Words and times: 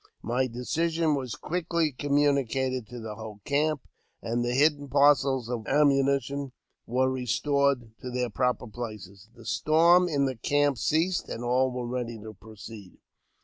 My 0.23 0.47
decision 0.47 1.13
was 1.13 1.35
quickly 1.35 1.91
communicated 1.91 2.87
to 2.87 2.99
the 2.99 3.13
whole 3.13 3.39
camp, 3.45 3.81
and 4.19 4.43
the 4.43 4.55
hidden 4.55 4.87
parcels 4.89 5.47
of 5.47 5.67
ammunition 5.67 6.53
were 6.87 7.07
restored 7.11 7.91
to 7.99 8.09
their 8.09 8.31
proper 8.31 8.65
places. 8.65 9.29
The 9.35 9.45
storm 9.45 10.07
in 10.09 10.25
the 10.25 10.37
camp 10.37 10.79
ceased, 10.79 11.29
and 11.29 11.43
all 11.43 11.69
were 11.71 11.85
ready 11.85 12.17
to 12.17 12.33
proceed. 12.33 12.97